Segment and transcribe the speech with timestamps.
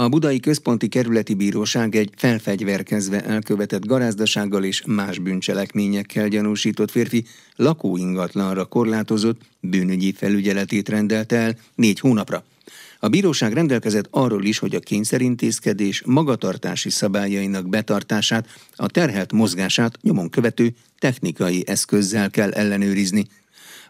[0.00, 7.24] A Budai Központi Kerületi Bíróság egy felfegyverkezve elkövetett garázdasággal és más bűncselekményekkel gyanúsított férfi
[7.56, 12.44] lakóingatlanra korlátozott bűnügyi felügyeletét rendelte el négy hónapra.
[12.98, 18.46] A bíróság rendelkezett arról is, hogy a kényszerintézkedés magatartási szabályainak betartását,
[18.76, 23.26] a terhelt mozgását nyomon követő technikai eszközzel kell ellenőrizni.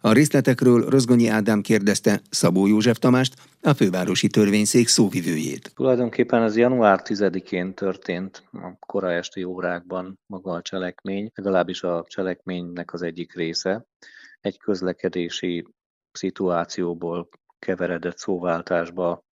[0.01, 5.73] A részletekről Rozgonyi Ádám kérdezte Szabó József Tamást, a fővárosi törvényszék szóvivőjét.
[5.75, 12.93] Tulajdonképpen ez január 10-én történt a kora esti órákban maga a cselekmény, legalábbis a cselekménynek
[12.93, 13.87] az egyik része.
[14.41, 15.67] Egy közlekedési
[16.13, 19.25] szituációból keveredett szóváltásba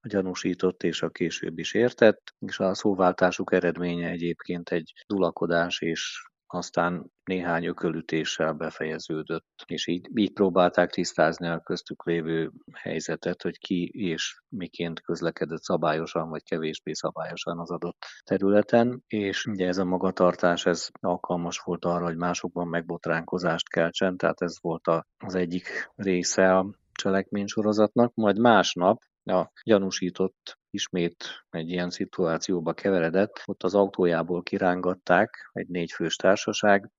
[0.00, 6.28] a gyanúsított és a később is értett, és a szóváltásuk eredménye egyébként egy dulakodás és
[6.52, 13.90] aztán néhány ökölütéssel befejeződött, és így, így próbálták tisztázni a köztük lévő helyzetet, hogy ki
[13.94, 20.66] és miként közlekedett szabályosan, vagy kevésbé szabályosan az adott területen, és ugye ez a magatartás,
[20.66, 24.86] ez alkalmas volt arra, hogy másokban megbotránkozást keltsen, tehát ez volt
[25.18, 33.62] az egyik része a cselekménysorozatnak, majd másnap a gyanúsított ismét egy ilyen szituációba keveredett, ott
[33.62, 36.90] az autójából kirángatták egy négyfős társaság,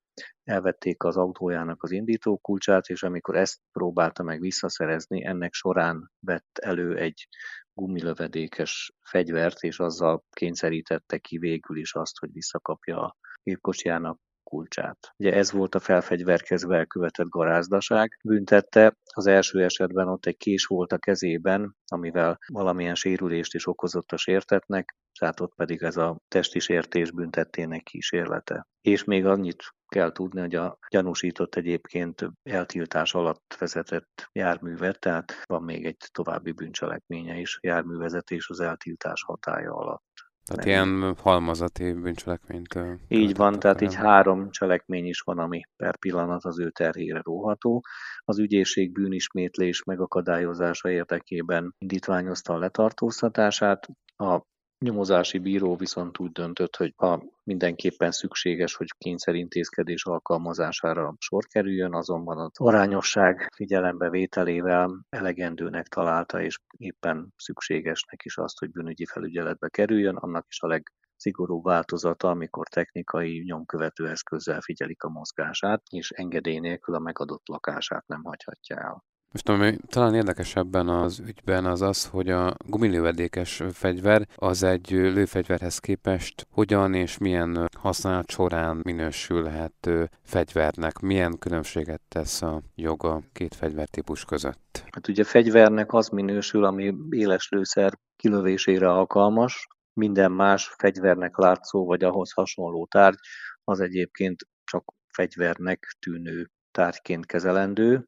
[0.43, 6.97] elvették az autójának az indítókulcsát, és amikor ezt próbálta meg visszaszerezni, ennek során vett elő
[6.97, 7.27] egy
[7.73, 14.19] gumilövedékes fegyvert, és azzal kényszerítette ki végül is azt, hogy visszakapja a gépkocsijának
[14.49, 15.13] kulcsát.
[15.17, 18.19] Ugye ez volt a felfegyverkezve elkövetett garázdaság.
[18.23, 24.11] Büntette az első esetben ott egy kés volt a kezében, amivel valamilyen sérülést is okozott
[24.11, 28.67] a sértetnek, tehát ott pedig ez a testi sértés büntettének kísérlete.
[28.81, 35.63] És még annyit kell tudni, hogy a gyanúsított egyébként eltiltás alatt vezetett járművet, tehát van
[35.63, 40.03] még egy további bűncselekménye is, járművezetés az eltiltás hatája alatt.
[40.49, 42.79] Tehát ilyen halmazati bűncselekményt.
[43.07, 47.83] Így van, tehát így három cselekmény is van, ami per pillanat az ő terhére róható.
[48.19, 54.41] Az ügyészség bűnismétlés megakadályozása érdekében indítványozta a letartóztatását, a
[54.79, 62.37] nyomozási bíró viszont úgy döntött, hogy ha mindenképpen szükséges, hogy kényszerintézkedés alkalmazására sor kerüljön, azonban
[62.37, 70.45] az arányosság figyelembevételével elegendőnek találta, és éppen szükségesnek is azt, hogy bűnügyi felügyeletbe kerüljön, annak
[70.49, 76.95] is a leg szigorú változata, amikor technikai nyomkövető eszközzel figyelik a mozgását, és engedély nélkül
[76.95, 79.03] a megadott lakását nem hagyhatja el.
[79.31, 85.79] Most ami talán érdekesebben az ügyben az az, hogy a gumilövedékes fegyver az egy lőfegyverhez
[85.79, 89.89] képest hogyan és milyen használat során minősülhet
[90.23, 94.83] fegyvernek, milyen különbséget tesz a joga két fegyvertípus között?
[94.91, 102.03] Hát ugye fegyvernek az minősül, ami éles lőszer kilövésére alkalmas, minden más fegyvernek látszó vagy
[102.03, 103.19] ahhoz hasonló tárgy,
[103.63, 108.07] az egyébként csak fegyvernek tűnő tárgyként kezelendő,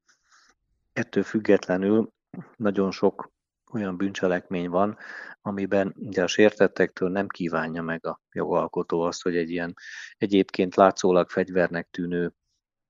[0.93, 2.11] Ettől függetlenül
[2.55, 3.31] nagyon sok
[3.71, 4.97] olyan bűncselekmény van,
[5.41, 9.73] amiben ugye a sértettektől nem kívánja meg a jogalkotó azt, hogy egy ilyen
[10.17, 12.33] egyébként látszólag fegyvernek tűnő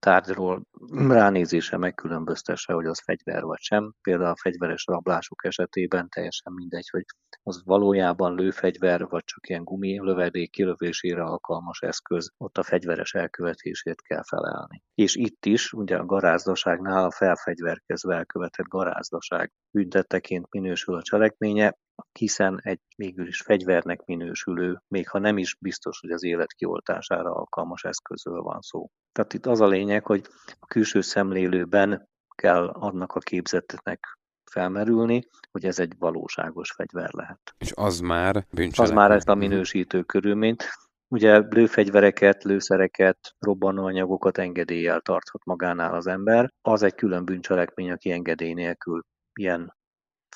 [0.02, 3.94] tárgyról ránézése megkülönböztesse, hogy az fegyver vagy sem.
[4.02, 7.04] Például a fegyveres rablások esetében teljesen mindegy, hogy
[7.42, 14.00] az valójában lőfegyver, vagy csak ilyen gumi lövedék kilövésére alkalmas eszköz, ott a fegyveres elkövetését
[14.00, 14.82] kell felelni.
[14.94, 21.76] És itt is, ugye a garázdaságnál a felfegyverkezve elkövetett garázdaság büntetteként minősül a cselekménye,
[22.12, 27.34] hiszen egy végül is fegyvernek minősülő, még ha nem is biztos, hogy az élet kioltására
[27.34, 28.90] alkalmas eszközről van szó.
[29.12, 30.26] Tehát itt az a lényeg, hogy
[30.60, 34.18] a külső szemlélőben kell annak a képzetnek
[34.50, 37.54] felmerülni, hogy ez egy valóságos fegyver lehet.
[37.58, 38.86] És az már bűncselekmény.
[38.86, 40.64] Az már ezt a minősítő körülményt.
[41.08, 46.52] Ugye lőfegyvereket, lőszereket, robbanóanyagokat engedéllyel tarthat magánál az ember.
[46.62, 49.76] Az egy külön bűncselekmény, aki engedély nélkül ilyen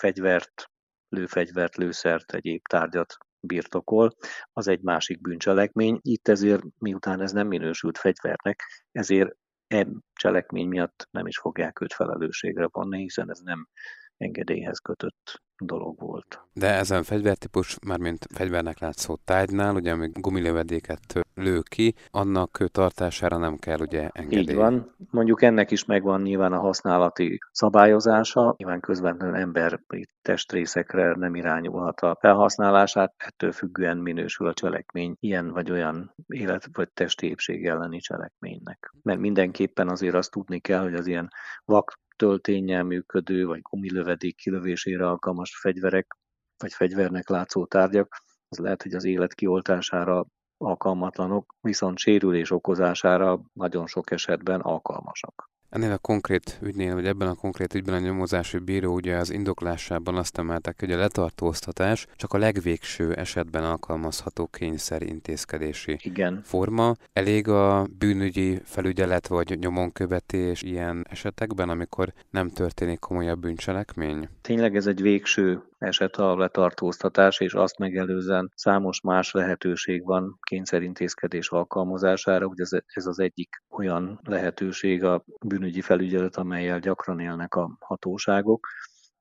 [0.00, 0.71] fegyvert,
[1.09, 4.17] lőfegyvert, lőszert, egyéb tárgyat birtokol,
[4.53, 5.99] az egy másik bűncselekmény.
[6.03, 8.62] Itt ezért, miután ez nem minősült fegyvernek,
[8.93, 9.37] ezért
[9.67, 13.69] e cselekmény miatt nem is fogják őt felelősségre vonni, hiszen ez nem
[14.16, 16.40] engedélyhez kötött dolog volt.
[16.52, 21.00] De ezen fegyvertípus, mármint fegyvernek látszó tárgynál, ugye amíg gumilövedéket
[21.34, 24.40] lő ki, annak tartására nem kell ugye engedély.
[24.40, 24.94] Így van.
[25.10, 29.80] Mondjuk ennek is megvan nyilván a használati szabályozása, nyilván közvetlenül ember
[30.22, 36.88] testrészekre nem irányulhat a felhasználását, ettől függően minősül a cselekmény ilyen vagy olyan élet vagy
[36.90, 38.92] testi épség elleni cselekménynek.
[39.02, 41.28] Mert mindenképpen azért azt tudni kell, hogy az ilyen
[41.64, 46.16] vak tölténnyel működő, vagy gumilövedék kilövésére alkalmas fegyverek
[46.56, 50.26] vagy fegyvernek látszó tárgyak, az lehet, hogy az élet kioltására
[50.56, 55.50] alkalmatlanok, viszont sérülés okozására nagyon sok esetben alkalmasak.
[55.68, 60.16] Ennél a konkrét ügynél, vagy ebben a konkrét ügyben a nyomozási bíró ugye az indoklásában
[60.16, 66.40] azt emeltek, hogy a letartóztatás csak a legvégső esetben alkalmazható kényszerintézkedési Igen.
[66.44, 66.94] forma.
[67.12, 74.28] Elég a bűnügyi felügyelet vagy nyomonkövetés ilyen esetekben, amikor nem történik komolyabb bűncselekmény?
[74.40, 81.50] Tényleg ez egy végső eset a letartóztatás, és azt megelőzően számos más lehetőség van kényszerintézkedés
[81.50, 82.46] alkalmazására.
[82.46, 88.67] Ugye ez az egyik olyan lehetőség a bűnügyi felügyelet, amelyel gyakran élnek a hatóságok,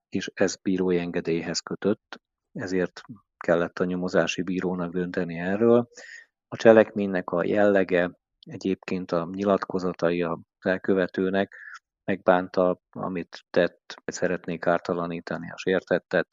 [0.09, 2.21] és ez bírói engedélyhez kötött,
[2.51, 3.01] ezért
[3.37, 5.89] kellett a nyomozási bírónak dönteni erről.
[6.47, 11.64] A cselekménynek a jellege, egyébként a nyilatkozatai a elkövetőnek
[12.05, 16.27] megbánta, amit tett, szeretnék ártalanítani a sértettet,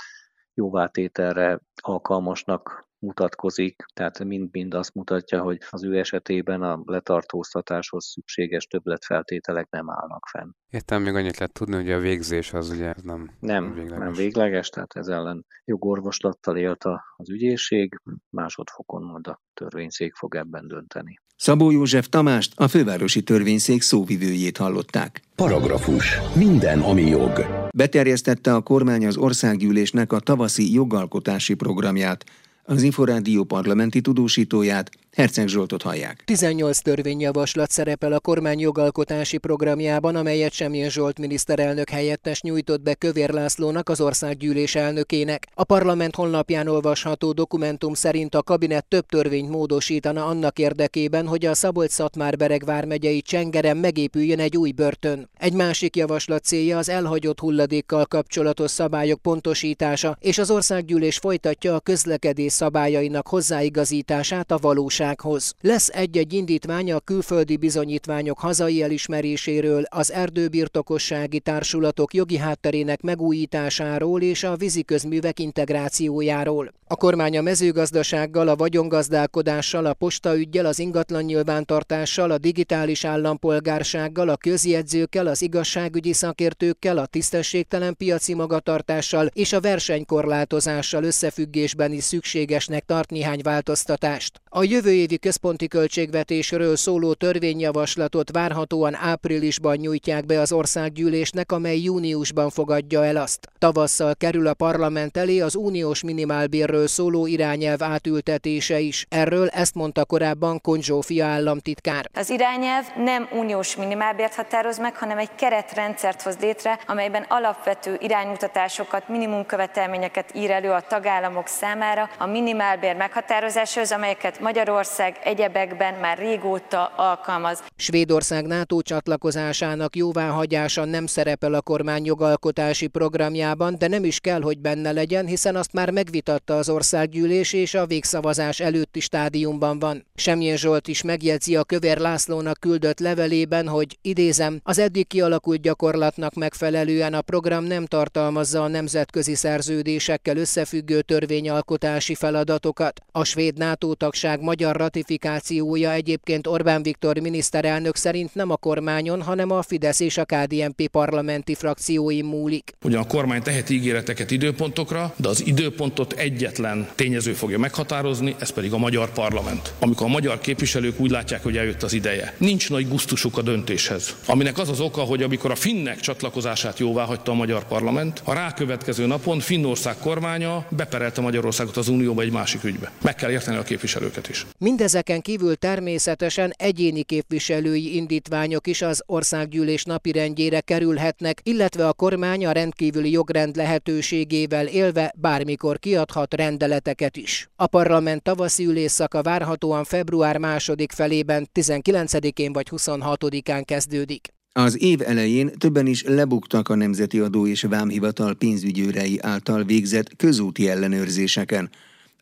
[0.54, 9.70] jóvátételre alkalmasnak mutatkozik, tehát mind-mind azt mutatja, hogy az ő esetében a letartóztatáshoz szükséges többletfeltételek
[9.70, 10.50] nem állnak fenn.
[10.70, 13.98] Értem, még annyit lehet tudni, hogy a végzés az ugye nem, nem végleges.
[13.98, 16.84] Nem végleges, tehát ez ellen jogorvoslattal élt
[17.16, 18.00] az ügyészség,
[18.30, 21.20] másodfokon majd a törvényszék fog ebben dönteni.
[21.36, 25.20] Szabó József Tamást, a fővárosi törvényszék szóvivőjét hallották.
[25.34, 26.18] Paragrafus.
[26.36, 27.46] Minden, ami jog.
[27.76, 32.24] Beterjesztette a kormány az országgyűlésnek a tavaszi jogalkotási programját,
[32.64, 36.22] az Inforádió parlamenti tudósítóját, Herceg Zsoltot hallják.
[36.24, 43.30] 18 törvényjavaslat szerepel a kormány jogalkotási programjában, amelyet Semjén Zsolt miniszterelnök helyettes nyújtott be Kövér
[43.30, 45.46] Lászlónak, az országgyűlés elnökének.
[45.54, 51.54] A parlament honlapján olvasható dokumentum szerint a kabinet több törvényt módosítana annak érdekében, hogy a
[51.54, 55.30] Szabolcs-Szatmár-Bereg vármegyei Csengeren megépüljön egy új börtön.
[55.38, 61.80] Egy másik javaslat célja az elhagyott hulladékkal kapcsolatos szabályok pontosítása, és az országgyűlés folytatja a
[61.80, 65.54] közlekedés szabályainak hozzáigazítását a valós bírósághoz.
[65.60, 74.44] Lesz egy-egy indítvány a külföldi bizonyítványok hazai elismeréséről, az erdőbirtokossági társulatok jogi hátterének megújításáról és
[74.44, 76.72] a víziközművek integrációjáról.
[76.92, 84.36] A kormány a mezőgazdasággal, a vagyongazdálkodással, a postaügyel, az ingatlan nyilvántartással, a digitális állampolgársággal, a
[84.36, 93.10] közjegyzőkkel, az igazságügyi szakértőkkel, a tisztességtelen piaci magatartással és a versenykorlátozással összefüggésben is szükségesnek tart
[93.10, 94.40] néhány változtatást.
[94.48, 102.50] A jövő évi központi költségvetésről szóló törvényjavaslatot várhatóan áprilisban nyújtják be az országgyűlésnek, amely júniusban
[102.50, 103.48] fogadja el azt.
[103.58, 109.06] Tavasszal kerül a parlament elé az uniós minimálbérről szóló irányelv átültetése is.
[109.08, 112.08] Erről ezt mondta korábban Konzsófia államtitkár.
[112.14, 119.08] Az irányelv nem uniós minimálbért határoz meg, hanem egy keretrendszert hoz létre, amelyben alapvető iránymutatásokat,
[119.08, 126.92] minimumkövetelményeket ír elő a tagállamok számára a minimálbér meghatározásához, amelyeket Magyarország Magyarország egyebekben már régóta
[126.96, 127.62] alkalmaz.
[127.76, 134.58] Svédország NATO csatlakozásának jóváhagyása nem szerepel a kormány jogalkotási programjában, de nem is kell, hogy
[134.58, 140.06] benne legyen, hiszen azt már megvitatta az országgyűlés és a végszavazás előtti stádiumban van.
[140.14, 146.34] Semjén Zsolt is megjegyzi a Kövér Lászlónak küldött levelében, hogy idézem, az eddig kialakult gyakorlatnak
[146.34, 153.00] megfelelően a program nem tartalmazza a nemzetközi szerződésekkel összefüggő törvényalkotási feladatokat.
[153.12, 159.22] A svéd NATO tagság magyar magyar ratifikációja egyébként Orbán Viktor miniszterelnök szerint nem a kormányon,
[159.22, 162.72] hanem a Fidesz és a KDNP parlamenti frakciói múlik.
[162.84, 168.72] Ugyan a kormány teheti ígéreteket időpontokra, de az időpontot egyetlen tényező fogja meghatározni, ez pedig
[168.72, 169.72] a magyar parlament.
[169.78, 172.34] Amikor a magyar képviselők úgy látják, hogy eljött az ideje.
[172.38, 174.16] Nincs nagy gusztusuk a döntéshez.
[174.26, 178.32] Aminek az az oka, hogy amikor a finnek csatlakozását jóvá hagyta a magyar parlament, a
[178.32, 182.90] rákövetkező napon Finnország kormánya beperelte Magyarországot az Unióba egy másik ügybe.
[183.02, 184.46] Meg kell érteni a képviselőket is.
[184.62, 192.52] Mindezeken kívül természetesen egyéni képviselői indítványok is az országgyűlés napirendjére kerülhetnek, illetve a kormány a
[192.52, 197.48] rendkívüli jogrend lehetőségével élve bármikor kiadhat rendeleteket is.
[197.56, 204.28] A parlament tavaszi ülésszaka várhatóan február második felében 19-én vagy 26-án kezdődik.
[204.52, 210.68] Az év elején többen is lebuktak a Nemzeti Adó és Vámhivatal pénzügyőrei által végzett közúti
[210.68, 211.70] ellenőrzéseken.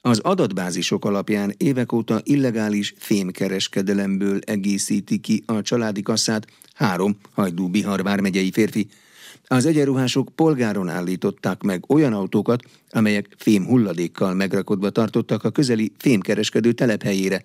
[0.03, 8.03] Az adatbázisok alapján évek óta illegális fémkereskedelemből egészíti ki a családi kasszát három Hajdú Bihar
[8.03, 8.89] vármegyei férfi.
[9.47, 16.73] Az egyenruhások polgáron állították meg olyan autókat, amelyek fém hulladékkal megrakodva tartottak a közeli fémkereskedő
[16.73, 17.43] telephelyére.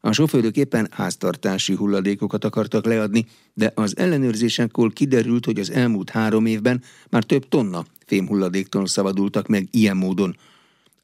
[0.00, 6.46] A sofőrök éppen háztartási hulladékokat akartak leadni, de az ellenőrzésekkor kiderült, hogy az elmúlt három
[6.46, 10.36] évben már több tonna fémhulladéktól szabadultak meg ilyen módon–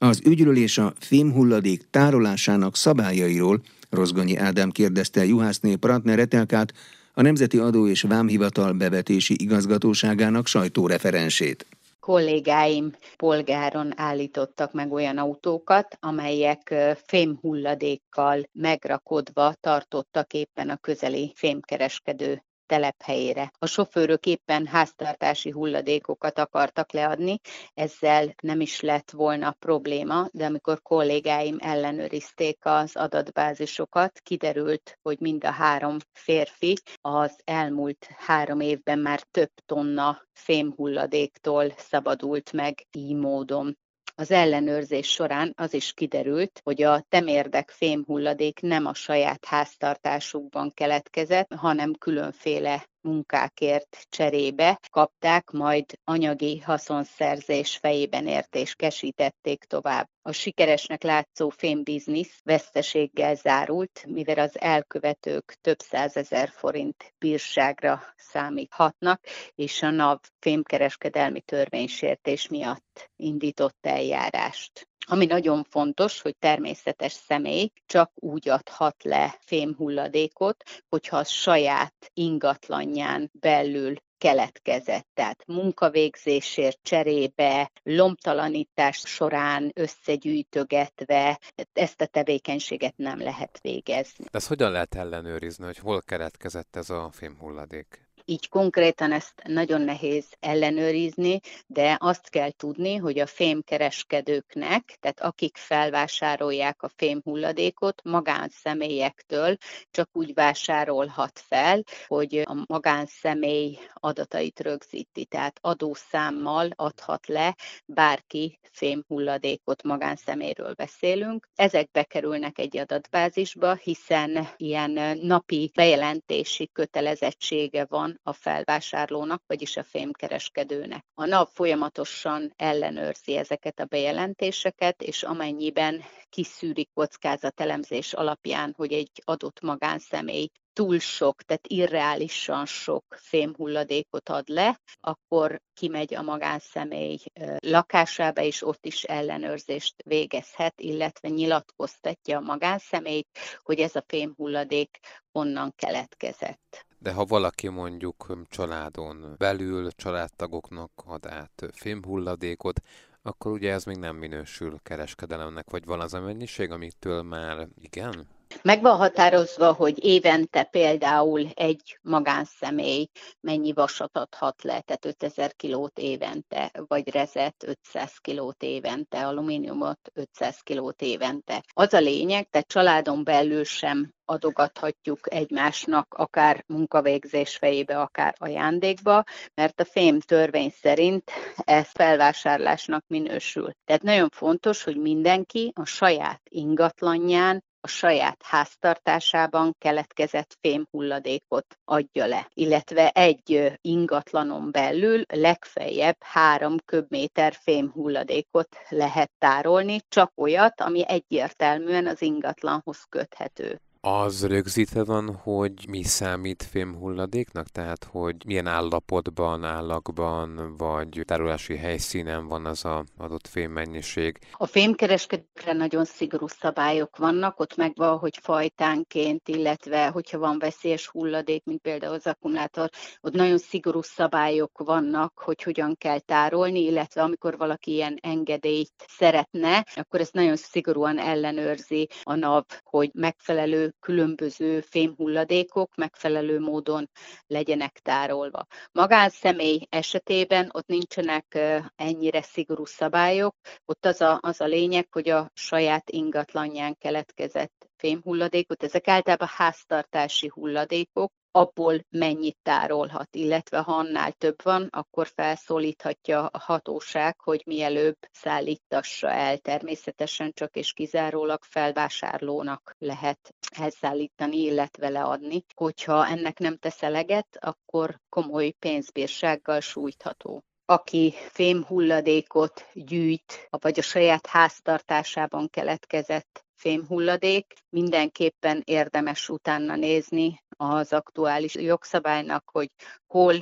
[0.02, 6.73] Az ügyről és a fémhulladék tárolásának szabályairól Rozgonyi Ádám kérdezte Juhászné Pratner Etelkát,
[7.14, 11.66] a Nemzeti Adó és Vámhivatal bevetési igazgatóságának sajtóreferensét.
[12.00, 16.75] Kollégáim polgáron állítottak meg olyan autókat, amelyek
[17.06, 22.42] fémhulladékkal megrakodva tartottak éppen a közeli fémkereskedő
[22.73, 23.52] telephelyére.
[23.59, 27.41] A sofőrök éppen háztartási hulladékokat akartak leadni,
[27.75, 35.45] ezzel nem is lett volna probléma, de amikor kollégáim ellenőrizték az adatbázisokat, kiderült, hogy mind
[35.45, 43.76] a három férfi az elmúlt három évben már több tonna fémhulladéktól szabadult meg így módon.
[44.14, 51.54] Az ellenőrzés során az is kiderült, hogy a temérdek fémhulladék nem a saját háztartásukban keletkezett,
[51.54, 60.09] hanem különféle munkákért cserébe kapták, majd anyagi haszonszerzés fejében értéskesítették tovább.
[60.23, 69.21] A sikeresnek látszó fémbiznisz veszteséggel zárult, mivel az elkövetők több százezer forint bírságra számíthatnak,
[69.54, 74.90] és a NAV fémkereskedelmi törvénysértés miatt indított eljárást.
[75.06, 83.30] Ami nagyon fontos, hogy természetes személy csak úgy adhat le fémhulladékot, hogyha a saját ingatlanján
[83.40, 91.40] belül keletkezett, tehát munkavégzésért cserébe, lomtalanítás során összegyűjtögetve,
[91.73, 94.25] ezt a tevékenységet nem lehet végezni.
[94.25, 98.11] De ezt hogyan lehet ellenőrizni, hogy hol keletkezett ez a fémhulladék?
[98.25, 105.57] Így konkrétan ezt nagyon nehéz ellenőrizni, de azt kell tudni, hogy a fémkereskedőknek, tehát akik
[105.57, 109.57] felvásárolják a fémhulladékot, magánszemélyektől
[109.91, 119.83] csak úgy vásárolhat fel, hogy a magánszemély adatait rögzíti, tehát adószámmal adhat le bárki fémhulladékot,
[119.83, 121.49] magánszeméről beszélünk.
[121.55, 131.05] Ezek bekerülnek egy adatbázisba, hiszen ilyen napi bejelentési kötelezettsége van a felvásárlónak, vagyis a fémkereskedőnek.
[131.14, 139.61] A NAV folyamatosan ellenőrzi ezeket a bejelentéseket, és amennyiben kiszűri kockázatelemzés alapján, hogy egy adott
[139.61, 147.19] magánszemély túl sok, tehát irreálisan sok fémhulladékot ad le, akkor kimegy a magánszemély
[147.59, 154.99] lakásába, és ott is ellenőrzést végezhet, illetve nyilatkoztatja a magánszemélyt, hogy ez a fémhulladék
[155.33, 156.87] honnan keletkezett.
[157.02, 162.80] De ha valaki mondjuk családon belül családtagoknak ad át fémhulladékot,
[163.23, 168.26] akkor ugye ez még nem minősül kereskedelemnek, vagy van az a mennyiség, amitől már igen?
[168.62, 173.09] Meg van határozva, hogy évente például egy magánszemély
[173.40, 180.59] mennyi vasat adhat le, tehát 5000 kilót évente, vagy rezet 500 kilót évente, alumíniumot 500
[180.61, 181.62] kilót évente.
[181.73, 189.80] Az a lényeg, tehát családon belül sem adogathatjuk egymásnak, akár munkavégzés fejébe, akár ajándékba, mert
[189.80, 193.73] a fém törvény szerint ez felvásárlásnak minősül.
[193.85, 202.48] Tehát nagyon fontos, hogy mindenki a saját ingatlanján a saját háztartásában keletkezett fémhulladékot adja le,
[202.54, 212.22] illetve egy ingatlanon belül legfeljebb három köbméter fémhulladékot lehet tárolni, csak olyat, ami egyértelműen az
[212.22, 213.80] ingatlanhoz köthető.
[214.04, 217.66] Az rögzítve van, hogy mi számít fémhulladéknak?
[217.66, 224.38] Tehát, hogy milyen állapotban, állagban, vagy tárolási helyszínen van az a adott fémmennyiség?
[224.52, 231.64] A fémkereskedőkre nagyon szigorú szabályok vannak, ott megvan, hogy fajtánként, illetve hogyha van veszélyes hulladék,
[231.64, 232.88] mint például az akkumulátor,
[233.21, 239.87] ott nagyon szigorú szabályok vannak, hogy hogyan kell tárolni, illetve amikor valaki ilyen engedélyt szeretne,
[239.94, 247.11] akkor ezt nagyon szigorúan ellenőrzi a NAV, hogy megfelelő különböző fémhulladékok megfelelő módon
[247.46, 248.66] legyenek tárolva.
[248.92, 251.58] Magánszemély esetében ott nincsenek
[251.96, 258.82] ennyire szigorú szabályok, ott az a, az a lényeg, hogy a saját ingatlanján keletkezett fémhulladékot,
[258.82, 266.59] ezek általában háztartási hulladékok, abból mennyit tárolhat, illetve ha annál több van, akkor felszólíthatja a
[266.59, 269.59] hatóság, hogy mielőbb szállítassa el.
[269.59, 275.64] Természetesen csak és kizárólag felvásárlónak lehet elszállítani, illetve leadni.
[275.75, 284.47] Hogyha ennek nem tesz eleget, akkor komoly pénzbírsággal sújtható aki fémhulladékot gyűjt, vagy a saját
[284.47, 292.90] háztartásában keletkezett fémhulladék, mindenképpen érdemes utána nézni az aktuális jogszabálynak, hogy
[293.26, 293.54] hol,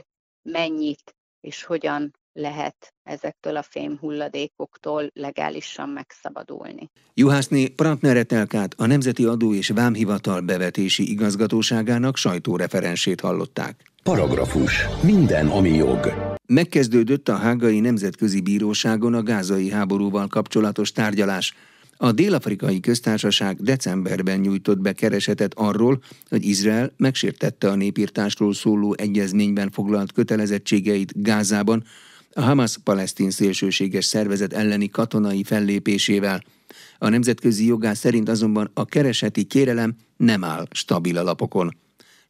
[0.42, 6.90] mennyit és hogyan lehet ezektől a fémhulladékoktól legálisan megszabadulni.
[7.14, 13.82] Juhászné Prantneretelkát a Nemzeti Adó és Vámhivatal bevetési igazgatóságának sajtóreferensét hallották.
[14.02, 14.86] Paragrafus.
[15.02, 16.12] Minden, ami jog.
[16.46, 21.54] Megkezdődött a Hágai Nemzetközi Bíróságon a gázai háborúval kapcsolatos tárgyalás.
[22.02, 29.70] A Dél-Afrikai Köztársaság decemberben nyújtott be keresetet arról, hogy Izrael megsértette a népírtásról szóló egyezményben
[29.70, 31.82] foglalt kötelezettségeit Gázában,
[32.34, 36.40] a Hamas palesztin szélsőséges szervezet elleni katonai fellépésével.
[36.98, 41.70] A nemzetközi jogás szerint azonban a kereseti kérelem nem áll stabil alapokon.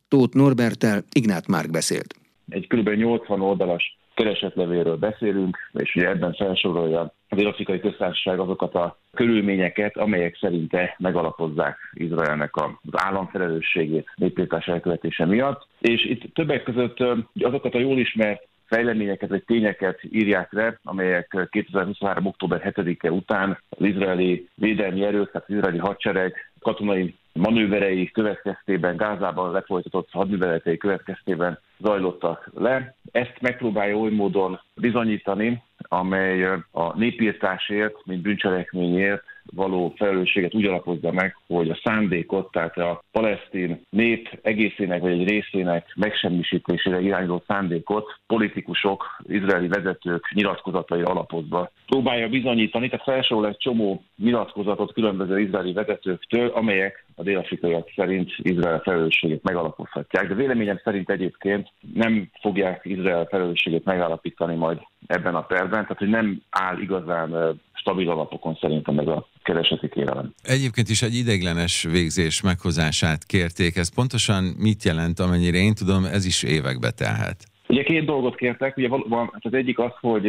[0.09, 2.15] Tóth Norbertel Ignát Márk beszélt.
[2.49, 2.89] Egy kb.
[2.89, 10.37] 80 oldalas keresetlevélről beszélünk, és ugye ebben felsorolja az Afrikai Köztársaság azokat a körülményeket, amelyek
[10.37, 15.67] szerinte megalapozzák Izraelnek az államfelelősségét népírtás elkövetése miatt.
[15.79, 16.99] És itt többek között
[17.41, 22.27] azokat a jól ismert fejleményeket vagy tényeket írják le, amelyek 2023.
[22.27, 29.53] október 7-e után az izraeli védelmi erők, tehát az izraeli hadsereg katonai manőverei következtében, Gázában
[29.53, 32.95] lefolytatott hadműveletei következtében zajlottak le.
[33.13, 39.23] Ezt megpróbálja oly módon bizonyítani, amely a népírtásért, mint bűncselekményért
[39.55, 45.29] való felelősséget úgy alapozza meg, hogy a szándékot, tehát a palesztin nép egészének vagy egy
[45.29, 54.03] részének megsemmisítésére irányuló szándékot politikusok, izraeli vezetők nyilatkozatai alapozva próbálja bizonyítani, tehát felsorol egy csomó
[54.17, 61.69] nyilatkozatot különböző izraeli vezetőktől, amelyek a dél-afrikaiak szerint Izrael felelősségét megalapozhatják, de véleményem szerint egyébként
[61.95, 68.11] nem fogják Izrael felelősségét megállapítani majd ebben a perben, tehát hogy nem áll igazán stabil
[68.11, 70.35] alapokon szerintem meg a kereseti kérelem.
[70.43, 73.77] Egyébként is egy ideiglenes végzés meghozását kérték.
[73.77, 77.50] Ez pontosan mit jelent, amennyire én tudom, ez is évekbe telhet.
[77.71, 80.23] Ugye két dolgot kértek, ugye van, hát az egyik az, hogy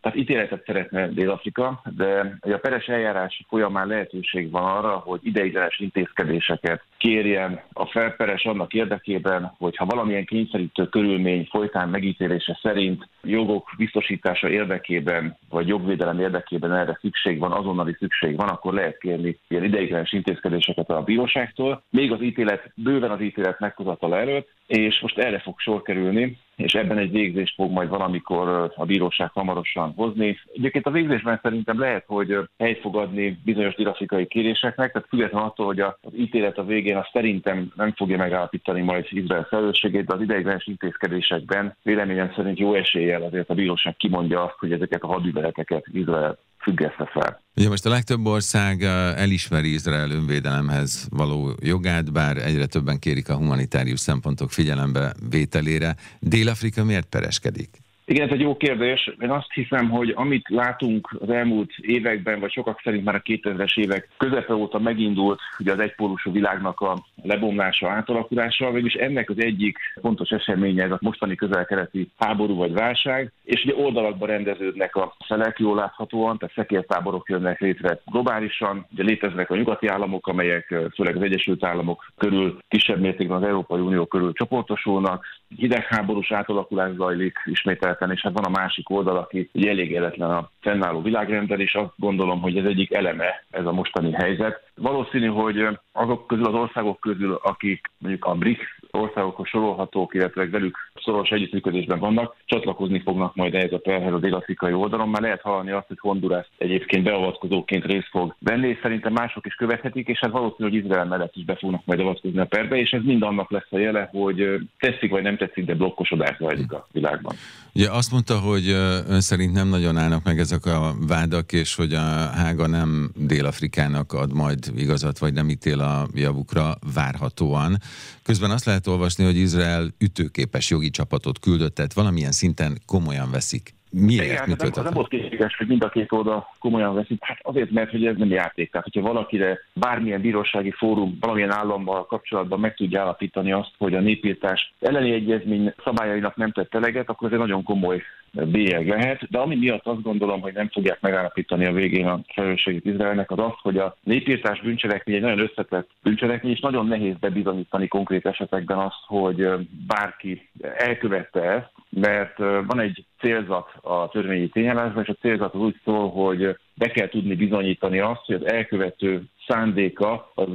[0.00, 6.82] tehát ítéletet szeretne Dél-Afrika, de a peres eljárás folyamán lehetőség van arra, hogy ideiglenes intézkedéseket
[6.96, 14.48] kérjen a felperes annak érdekében, hogy ha valamilyen kényszerítő körülmény folytán megítélése szerint jogok biztosítása
[14.48, 20.12] érdekében, vagy jogvédelem érdekében erre szükség van, azonnali szükség van, akkor lehet kérni ilyen ideiglenes
[20.12, 25.58] intézkedéseket a bíróságtól, még az ítélet, bőven az ítélet meghozatala előtt, és most erre fog
[25.58, 30.38] sor kerülni, és ebben egy végzést fog majd valamikor a bíróság hamarosan hozni.
[30.54, 35.66] Egyébként a végzésben szerintem lehet, hogy helyt fog adni bizonyos grafikai kéréseknek, tehát függetlenül attól,
[35.66, 40.20] hogy az ítélet a végén azt szerintem nem fogja megállapítani majd Izrael felelősségét, de az
[40.20, 45.86] ideiglenes intézkedésekben véleményem szerint jó eséllyel azért a bíróság kimondja azt, hogy ezeket a hadműveleteket
[45.92, 47.42] Izrael függeszte fel.
[47.56, 48.82] Ugye most a legtöbb ország
[49.16, 55.96] elismeri Izrael önvédelemhez való jogát, bár egyre többen kérik a humanitárius szempontok figyelembe vételére.
[56.20, 57.68] Dél-Afrika miért pereskedik?
[58.10, 59.10] Igen, ez egy jó kérdés.
[59.20, 63.78] Én azt hiszem, hogy amit látunk az elmúlt években, vagy sokak szerint már a 2000-es
[63.78, 69.78] évek közepe óta megindult ugye az egypólusú világnak a lebomlása, átalakulása, végülis ennek az egyik
[70.00, 75.58] fontos eseménye ez a mostani közel-keleti háború vagy válság, és ugye oldalakba rendeződnek a felek
[75.58, 81.22] jól láthatóan, tehát szekértáborok jönnek létre globálisan, ugye léteznek a nyugati államok, amelyek főleg az
[81.22, 85.24] Egyesült Államok körül, kisebb mértékben az Európai Unió körül csoportosulnak,
[85.56, 91.60] hidegháborús átalakulás zajlik ismételten, és hát van a másik oldal, aki ugye a fennálló világrendel,
[91.60, 94.70] és azt gondolom, hogy ez egyik eleme ez a mostani helyzet.
[94.74, 100.76] Valószínű, hogy azok közül az országok közül, akik mondjuk a BRICS országokhoz sorolhatók, illetve velük
[101.04, 105.08] szoros együttműködésben vannak, csatlakozni fognak majd ehhez a perhez a dél-afrikai oldalon.
[105.08, 109.54] Már lehet hallani azt, hogy Honduras egyébként beavatkozóként részt fog venni, és szerintem mások is
[109.54, 112.90] követhetik, és hát valószínű, hogy Izrael mellett is be fognak majd avatkozni a perbe, és
[112.90, 116.86] ez mind annak lesz a jele, hogy tetszik vagy nem tetszik, de blokkosodás zajlik a
[116.92, 117.34] világban.
[117.74, 118.68] Ugye azt mondta, hogy
[119.08, 124.12] ön szerint nem nagyon állnak meg ezek a vádak, és hogy a Hága nem Dél-Afrikának
[124.12, 127.76] ad majd igazat, vagy nem ítél a javukra várhatóan.
[128.22, 133.76] Közben azt lehet olvasni, hogy Izrael ütőképes jogi csapatot küldött, tehát valamilyen szinten komolyan veszik.
[133.90, 134.24] Miért?
[134.24, 137.18] Igen, Mit nem, nem volt készséges, hogy mind a két oldal komolyan veszik.
[137.20, 138.70] Hát azért, mert hogy ez nem játék.
[138.70, 144.00] Tehát, hogyha valakire bármilyen bírósági fórum valamilyen állammal kapcsolatban meg tudja állapítani azt, hogy a
[144.00, 149.38] népírtás elleni egyezmény szabályainak nem tett eleget, akkor ez egy nagyon komoly bélyeg lehet, de
[149.38, 153.52] ami miatt azt gondolom, hogy nem fogják megállapítani a végén a felelősségét Izraelnek, az az,
[153.62, 159.02] hogy a népírtás bűncselekmény egy nagyon összetett bűncselekmény, és nagyon nehéz bebizonyítani konkrét esetekben azt,
[159.06, 159.48] hogy
[159.86, 165.80] bárki elkövette ezt, mert van egy célzat a törvényi tényállásban, és a célzat az úgy
[165.84, 170.48] szól, hogy be kell tudni bizonyítani azt, hogy az elkövető szándéka az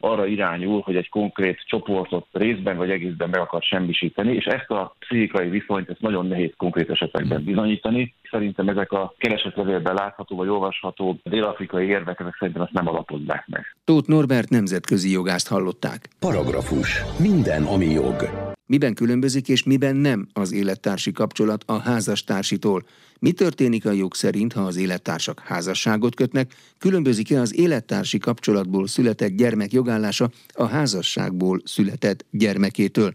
[0.00, 4.94] arra irányul, hogy egy konkrét csoportot részben vagy egészben meg akar semmisíteni, és ezt a
[4.98, 8.14] pszichikai viszonyt ezt nagyon nehéz konkrét esetekben bizonyítani.
[8.30, 13.76] Szerintem ezek a keresetlevélben látható vagy olvasható dél-afrikai érvek, ezek szerintem ezt nem alapozzák meg.
[13.84, 16.08] Tóth Norbert nemzetközi jogást hallották.
[16.20, 17.02] Paragrafus.
[17.18, 18.54] Minden, ami jog.
[18.66, 22.86] Miben különbözik és miben nem az élettársi kapcsolat a házastársitól?
[23.18, 26.54] Mi történik a jog szerint, ha az élettársak házasságot kötnek?
[26.78, 33.14] Különbözik-e az élettársi kapcsolatból született gyermek jogállása a házasságból született gyermekétől?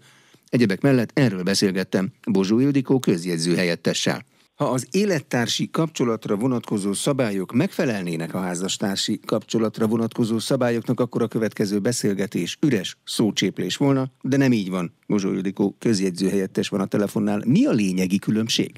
[0.49, 4.25] Egyebek mellett erről beszélgettem Bozsó Ildikó közjegyző helyettessel.
[4.61, 11.79] Ha az élettársi kapcsolatra vonatkozó szabályok megfelelnének a házastársi kapcsolatra vonatkozó szabályoknak, akkor a következő
[11.79, 14.93] beszélgetés üres szócséplés volna, de nem így van.
[15.07, 17.41] Bozsó Ildikó közjegyző helyettes van a telefonnál.
[17.45, 18.71] Mi a lényegi különbség?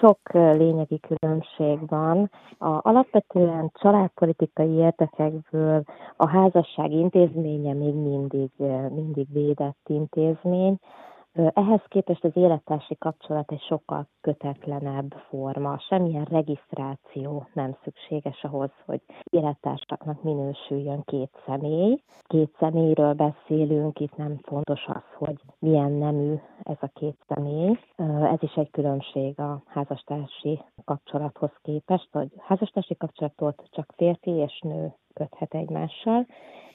[0.00, 2.30] Sok lényegi különbség van.
[2.58, 5.82] A, alapvetően családpolitikai érdekekből
[6.16, 8.50] a házasság intézménye még mindig,
[8.94, 10.78] mindig védett intézmény,
[11.38, 15.78] ehhez képest az élettársi kapcsolat egy sokkal kötetlenebb forma.
[15.78, 22.02] Semmilyen regisztráció nem szükséges ahhoz, hogy élettársaknak minősüljön két személy.
[22.22, 27.78] Két személyről beszélünk, itt nem fontos az, hogy milyen nemű ez a két személy.
[28.32, 34.94] Ez is egy különbség a házastársi kapcsolathoz képest, hogy házastársi kapcsolatot csak férfi és nő
[35.12, 36.26] köthet egymással,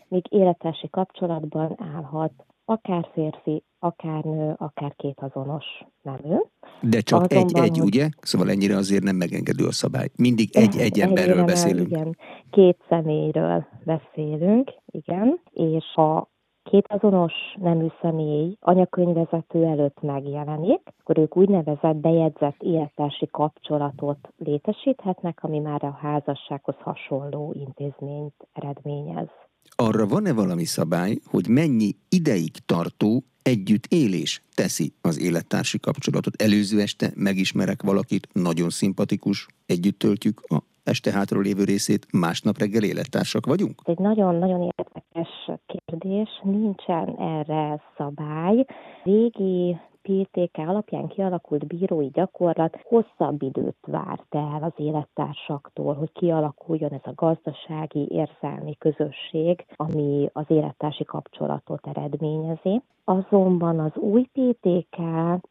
[0.08, 2.32] míg élettársi kapcsolatban állhat
[2.66, 5.66] akár férfi, akár nő, akár két azonos
[6.02, 6.36] nemű.
[6.82, 8.10] De csak egy-egy, ugye?
[8.22, 10.10] Szóval ennyire azért nem megengedő a szabály.
[10.18, 11.88] Mindig egy-egy emberről beszélünk.
[11.88, 12.18] Igen,
[12.50, 16.32] két személyről beszélünk, igen, és ha
[16.64, 25.60] két azonos nemű személy anyakönyvezető előtt megjelenik, akkor ők úgynevezett bejegyzett élettársi kapcsolatot létesíthetnek, ami
[25.60, 29.30] már a házassághoz hasonló intézményt eredményez
[29.76, 36.42] arra van-e valami szabály, hogy mennyi ideig tartó együttélés teszi az élettársi kapcsolatot.
[36.42, 42.84] Előző este megismerek valakit, nagyon szimpatikus, együtt töltjük a este hátra lévő részét, másnap reggel
[42.84, 43.82] élettársak vagyunk?
[43.84, 48.66] Egy nagyon-nagyon érdekes kérdés, nincsen erre szabály.
[49.04, 57.02] Régi PTK alapján kialakult bírói gyakorlat hosszabb időt várt el az élettársaktól, hogy kialakuljon ez
[57.04, 62.82] a gazdasági, érzelmi közösség, ami az élettársi kapcsolatot eredményezi.
[63.04, 64.98] Azonban az új PTK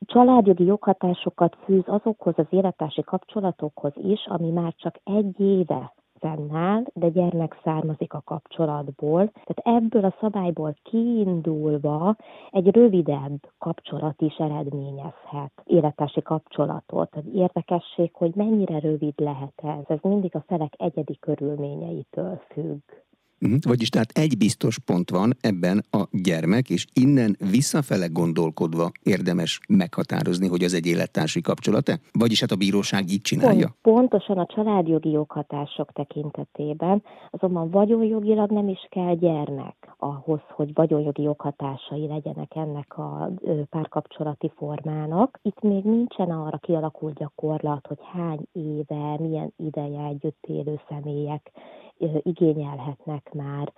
[0.06, 7.08] családjogi joghatásokat fűz azokhoz az élettársi kapcsolatokhoz is, ami már csak egy éve fennáll, de
[7.08, 9.32] gyermek származik a kapcsolatból.
[9.44, 12.16] Tehát ebből a szabályból kiindulva
[12.50, 17.14] egy rövidebb kapcsolat is eredményezhet élettársi kapcsolatot.
[17.14, 22.80] Az érdekesség, hogy mennyire rövid lehet ez, ez mindig a felek egyedi körülményeitől függ.
[23.42, 23.58] Uh-huh.
[23.62, 30.48] Vagyis tehát egy biztos pont van ebben a gyermek, és innen visszafele gondolkodva érdemes meghatározni,
[30.48, 31.92] hogy az egy élettársi kapcsolata?
[32.12, 33.74] Vagyis hát a bíróság így csinálja?
[33.82, 41.22] Pont, pontosan a családjogi joghatások tekintetében, azonban vagyonjogilag nem is kell gyermek ahhoz, hogy vagyonjogi
[41.22, 43.30] joghatásai legyenek ennek a
[43.70, 45.38] párkapcsolati formának.
[45.42, 51.50] Itt még nincsen arra kialakult gyakorlat, hogy hány éve, milyen ideje együtt élő személyek
[52.22, 53.72] igényelhetnek már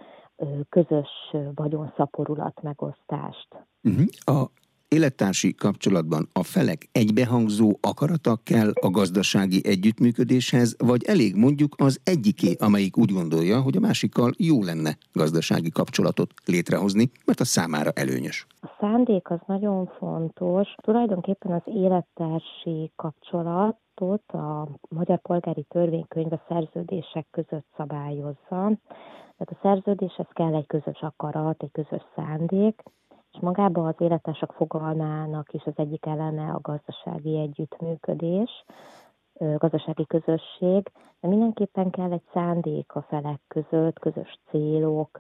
[0.69, 1.09] közös
[1.55, 3.49] vagyonszaporulat megosztást.
[3.83, 4.07] Uh-huh.
[4.25, 4.51] A
[4.95, 12.53] élettársi kapcsolatban a felek egybehangzó akarata kell a gazdasági együttműködéshez, vagy elég mondjuk az egyiké,
[12.59, 18.47] amelyik úgy gondolja, hogy a másikkal jó lenne gazdasági kapcsolatot létrehozni, mert a számára előnyös.
[18.61, 20.69] A szándék az nagyon fontos.
[20.83, 23.79] Tulajdonképpen az élettársi kapcsolat
[24.27, 28.63] a Magyar Polgári Törvénykönyv a szerződések között szabályozza.
[29.37, 32.83] Tehát a szerződéshez kell egy közös akarat, egy közös szándék,
[33.35, 38.65] és magában az élettársak fogalmának is az egyik eleme a gazdasági együttműködés,
[39.39, 45.19] gazdasági közösség, de mindenképpen kell egy szándék a felek között, közös célok,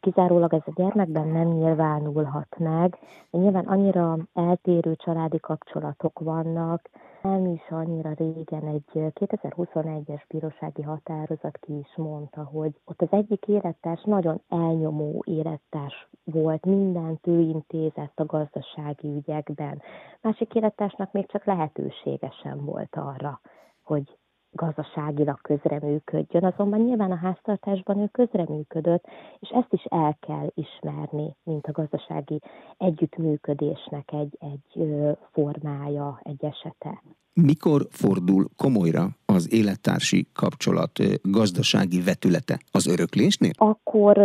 [0.00, 2.98] kizárólag ez a gyermekben nem nyilvánulhat meg,
[3.30, 6.90] de nyilván annyira eltérő családi kapcsolatok vannak,
[7.22, 13.46] nem is annyira régen egy 2021-es bírósági határozat ki is mondta, hogy ott az egyik
[13.46, 19.82] élettárs nagyon elnyomó élettárs volt, mindent ő intézett a gazdasági ügyekben.
[20.20, 23.40] Másik élettársnak még csak lehetősége sem volt arra,
[23.82, 24.18] hogy
[24.52, 29.04] gazdaságilag közreműködjön, azonban nyilván a háztartásban ő közreműködött,
[29.38, 32.40] és ezt is el kell ismerni, mint a gazdasági
[32.78, 34.84] együttműködésnek egy, egy
[35.32, 37.02] formája, egy esete.
[37.32, 43.50] Mikor fordul komolyra az élettársi kapcsolat gazdasági vetülete az öröklésnél?
[43.56, 44.16] Akkor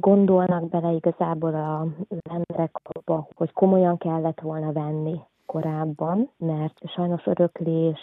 [0.00, 8.00] gondolnak bele igazából az emberek abba, hogy komolyan kellett volna venni korábban, mert sajnos öröklés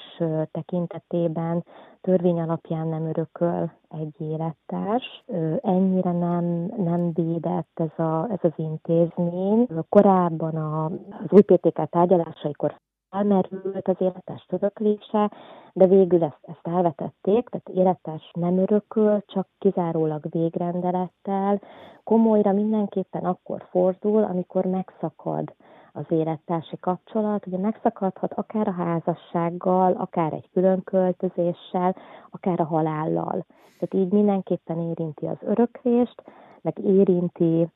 [0.52, 1.64] tekintetében
[2.02, 5.24] törvény alapján nem örököl egy élettárs.
[5.62, 6.46] Ennyire nem,
[6.78, 9.68] nem védett ez, a, ez az intézmény.
[9.90, 12.80] Korábban a, az új PTK tárgyalásaikor
[13.10, 15.32] elmerült az élettárs öröklése,
[15.74, 21.62] de végül ezt, ezt elvetették, tehát élettárs nem örököl, csak kizárólag végrendelettel.
[22.04, 25.54] Komolyra mindenképpen akkor fordul, amikor megszakad
[25.96, 31.96] az élettársi kapcsolat, ugye megszakadhat akár a házassággal, akár egy külön költözéssel,
[32.30, 33.46] akár a halállal.
[33.80, 36.24] Tehát így mindenképpen érinti az öröklést,
[36.62, 37.68] meg érinti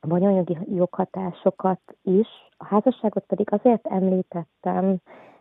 [0.00, 2.28] a vagyonjogi joghatásokat is.
[2.56, 4.84] A házasságot pedig azért említettem,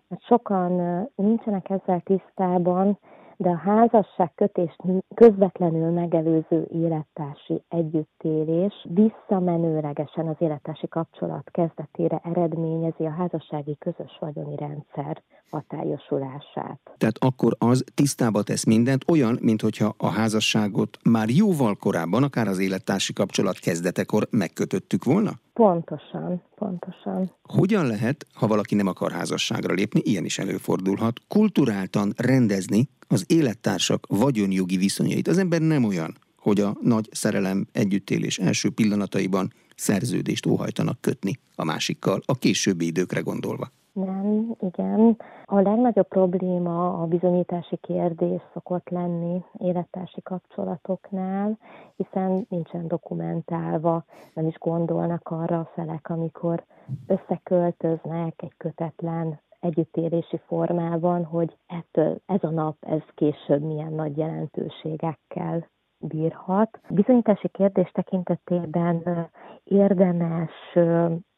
[0.07, 0.71] mert sokan
[1.15, 2.97] nincsenek ezzel tisztában,
[3.37, 4.75] de a házasság kötést
[5.15, 15.23] közvetlenül megelőző élettársi együttélés visszamenőlegesen az élettársi kapcsolat kezdetére eredményezi a házassági közös vagyoni rendszer
[15.49, 16.79] hatályosulását.
[16.97, 22.59] Tehát akkor az tisztába tesz mindent, olyan, mintha a házasságot már jóval korábban, akár az
[22.59, 25.31] élettársi kapcsolat kezdetekor megkötöttük volna?
[25.53, 27.31] Pontosan, pontosan.
[27.43, 34.05] Hogyan lehet, ha valaki nem akar házasságra lépni, ilyen is előfordulhat, kulturáltan rendezni az élettársak
[34.07, 35.27] vagyonjogi viszonyait?
[35.27, 41.63] Az ember nem olyan, hogy a nagy szerelem együttélés első pillanataiban szerződést óhajtanak kötni a
[41.63, 43.71] másikkal, a későbbi időkre gondolva.
[43.95, 45.17] Nem, igen.
[45.45, 51.57] A legnagyobb probléma a bizonyítási kérdés szokott lenni élettársi kapcsolatoknál,
[51.95, 56.63] hiszen nincsen dokumentálva, nem is gondolnak arra a felek, amikor
[57.07, 65.67] összeköltöznek egy kötetlen együttélési formában, hogy ettől ez a nap, ez később milyen nagy jelentőségekkel
[65.97, 66.79] bírhat.
[66.89, 69.29] Bizonyítási kérdés tekintetében
[69.63, 70.51] érdemes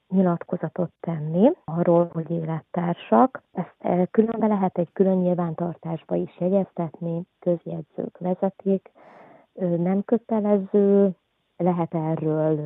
[0.07, 3.41] nyilatkozatot tenni arról, hogy élettársak.
[3.51, 8.91] Ezt különbe lehet egy külön nyilvántartásba is jegyeztetni, közjegyzők vezetik,
[9.59, 11.15] nem kötelező,
[11.57, 12.59] lehet erről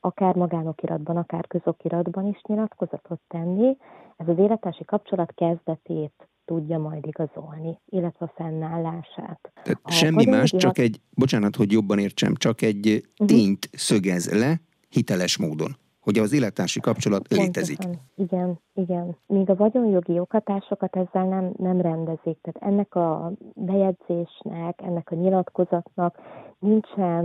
[0.00, 3.76] akár magánokiratban, akár közokiratban is nyilatkozatot tenni.
[4.16, 9.52] Ez az élettársi kapcsolat kezdetét tudja majd igazolni, illetve a fennállását.
[9.62, 13.26] Tehát a semmi más, csak egy, bocsánat, hogy jobban értsem, csak egy uh-huh.
[13.28, 17.44] tényt szögez le hiteles módon hogy az élettársi kapcsolat Pontosan.
[17.44, 17.78] létezik.
[18.16, 19.16] Igen, igen.
[19.26, 22.38] Míg a vagyonjogi oktatásokat ezzel nem, nem rendezik.
[22.42, 26.18] Tehát ennek a bejegyzésnek, ennek a nyilatkozatnak
[26.58, 27.24] nincsen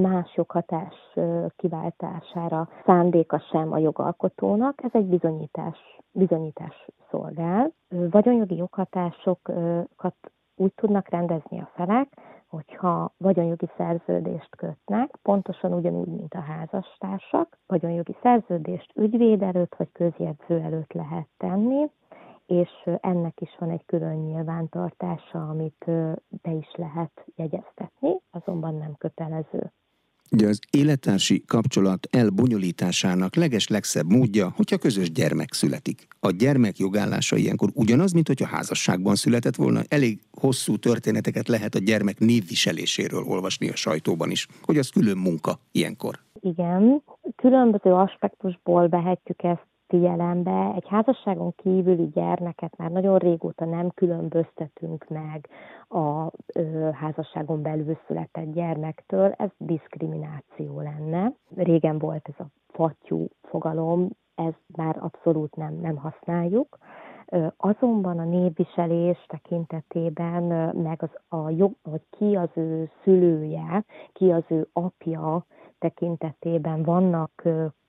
[0.00, 0.94] más joghatás
[1.56, 4.82] kiváltására szándéka sem a jogalkotónak.
[4.82, 5.78] Ez egy bizonyítás,
[6.12, 7.72] bizonyítás szolgál.
[7.88, 10.16] Vagyonjogi joghatásokat
[10.56, 12.08] úgy tudnak rendezni a felek,
[12.48, 20.60] hogyha vagyonjogi szerződést kötnek, pontosan ugyanúgy, mint a házastársak, vagyonjogi szerződést ügyvéd előtt vagy közjegyző
[20.60, 21.90] előtt lehet tenni,
[22.46, 25.84] és ennek is van egy külön nyilvántartása, amit
[26.42, 29.72] be is lehet jegyeztetni, azonban nem kötelező.
[30.30, 36.06] Ugye az élettársi kapcsolat elbonyolításának leges legszebb módja, hogyha közös gyermek születik.
[36.20, 39.80] A gyermek jogállása ilyenkor ugyanaz, mint hogyha házasságban született volna.
[39.88, 45.58] Elég hosszú történeteket lehet a gyermek névviseléséről olvasni a sajtóban is, hogy az külön munka
[45.72, 46.18] ilyenkor.
[46.40, 47.02] Igen,
[47.36, 50.72] különböző aspektusból vehetjük ezt figyelembe.
[50.74, 55.48] Egy házasságon kívüli gyermeket már nagyon régóta nem különböztetünk meg
[55.88, 61.32] a ö, házasságon belül született gyermektől, ez diszkrimináció lenne.
[61.56, 66.78] Régen volt ez a fattyú fogalom, ez már abszolút nem, nem használjuk.
[67.56, 70.42] Azonban a névviselés tekintetében,
[70.76, 75.44] meg az a jog, hogy ki az ő szülője, ki az ő apja
[75.78, 77.42] tekintetében vannak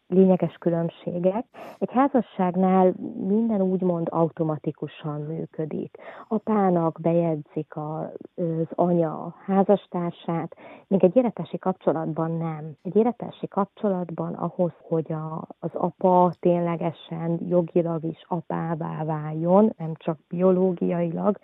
[0.07, 1.45] lényeges különbségek.
[1.79, 2.93] Egy házasságnál
[3.27, 5.97] minden úgymond automatikusan működik.
[6.27, 10.55] Apának bejegyzik az anya a házastársát,
[10.87, 12.71] még egy életási kapcsolatban nem.
[12.83, 20.17] Egy életási kapcsolatban ahhoz, hogy a, az apa ténylegesen jogilag is apává váljon, nem csak
[20.27, 21.39] biológiailag,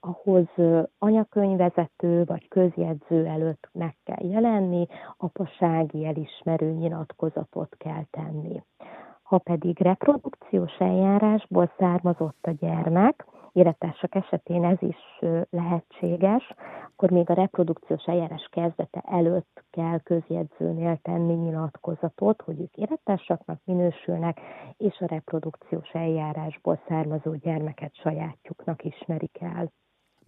[0.00, 0.46] ahhoz
[0.98, 8.62] anyakönyvezető vagy közjegyző előtt meg kell jelenni, apasági elismerő nyilatkozatot kell tenni.
[9.22, 15.18] Ha pedig reprodukciós eljárásból származott a gyermek, élettársak esetén ez is
[15.50, 16.54] lehetséges,
[16.86, 24.40] akkor még a reprodukciós eljárás kezdete előtt kell közjegyzőnél tenni nyilatkozatot, hogy ők élettársaknak minősülnek,
[24.76, 29.72] és a reprodukciós eljárásból származó gyermeket sajátjuknak ismerik el.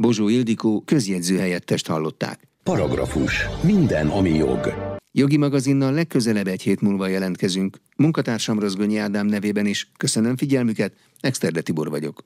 [0.00, 2.48] Bozsó Ildikó közjegyző helyettest hallották.
[2.62, 3.46] Paragrafus.
[3.62, 4.74] Minden, ami jog.
[5.12, 7.76] Jogi magazinnal legközelebb egy hét múlva jelentkezünk.
[7.96, 12.22] Munkatársam Rozgonyi Ádám nevében is köszönöm figyelmüket, Exterde Tibor vagyok.